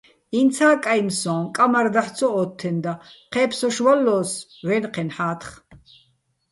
[0.39, 2.93] ინცა́ კაჲმი̆ სოჼ, კამარ დაჰ̦ ცო ო́თთენდა,
[3.31, 4.31] ჴე́ფსოშ ვალლო́ს
[4.67, 5.49] ვე́ნჴენ ჰ̦ათხ.